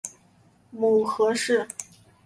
[0.71, 1.67] 母何氏。